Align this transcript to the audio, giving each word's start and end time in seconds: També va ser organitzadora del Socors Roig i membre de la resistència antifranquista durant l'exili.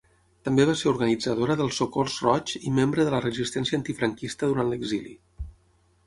També 0.47 0.63
va 0.67 0.73
ser 0.77 0.87
organitzadora 0.91 1.57
del 1.59 1.67
Socors 1.79 2.15
Roig 2.27 2.53
i 2.69 2.73
membre 2.77 3.05
de 3.09 3.13
la 3.15 3.19
resistència 3.25 3.79
antifranquista 3.81 4.49
durant 4.53 4.73
l'exili. 4.73 5.13